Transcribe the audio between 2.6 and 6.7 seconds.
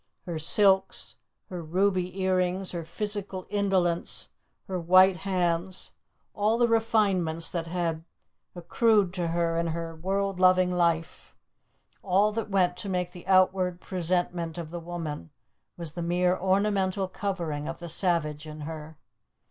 her physical indolence, her white hands, all the